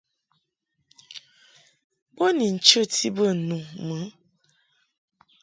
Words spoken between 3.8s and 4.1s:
mɨ.